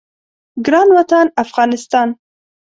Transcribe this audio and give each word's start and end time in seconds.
ګران 0.65 0.87
وطن 0.97 1.25
افغانستان 1.43 2.09